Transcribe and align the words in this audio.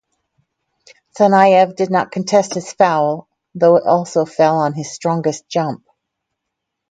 Saneyev 1.15 1.75
did 1.75 1.91
not 1.91 2.09
contest 2.09 2.55
his 2.55 2.73
foul, 2.73 3.27
though 3.53 3.75
it 3.75 3.85
also 3.85 4.25
fell 4.25 4.57
on 4.57 4.73
his 4.73 4.91
strongest 4.91 5.47
jump. 5.47 5.87